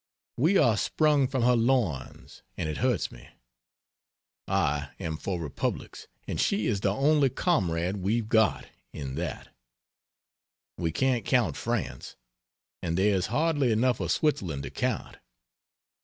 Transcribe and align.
We 0.35 0.57
are 0.57 0.77
sprung 0.77 1.27
from 1.27 1.43
her 1.43 1.55
loins, 1.55 2.41
and 2.57 2.67
it 2.67 2.77
hurts 2.77 3.11
me. 3.11 3.29
I 4.47 4.89
am 4.99 5.15
for 5.15 5.39
republics, 5.39 6.07
and 6.27 6.41
she 6.41 6.65
is 6.65 6.81
the 6.81 6.89
only 6.91 7.29
comrade 7.29 7.97
we've 7.97 8.27
got, 8.27 8.65
in 8.91 9.13
that. 9.13 9.49
We 10.75 10.91
can't 10.91 11.23
count 11.23 11.55
France, 11.55 12.15
and 12.81 12.97
there 12.97 13.13
is 13.13 13.27
hardly 13.27 13.71
enough 13.71 13.99
of 13.99 14.11
Switzerland 14.11 14.63
to 14.63 14.71
count. 14.71 15.17